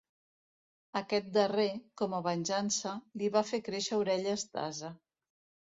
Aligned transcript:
Aquest 1.01 1.29
darrer, 1.35 1.67
com 2.03 2.15
a 2.15 2.23
venjança, 2.31 2.97
li 3.23 3.33
va 3.39 3.47
fer 3.53 3.63
créixer 3.71 4.05
orelles 4.07 4.51
d'ase. 4.57 4.97